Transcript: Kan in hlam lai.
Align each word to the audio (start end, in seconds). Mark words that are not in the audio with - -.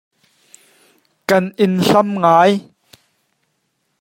Kan 1.29 1.45
in 1.63 1.73
hlam 1.87 2.09
lai. 2.23 2.51